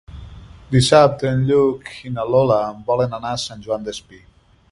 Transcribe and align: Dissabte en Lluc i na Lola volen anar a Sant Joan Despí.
Dissabte 0.75 1.27
en 1.33 1.43
Lluc 1.49 1.91
i 2.09 2.13
na 2.15 2.25
Lola 2.35 2.59
volen 2.89 3.13
anar 3.21 3.35
a 3.37 3.43
Sant 3.47 3.65
Joan 3.67 3.89
Despí. 3.91 4.25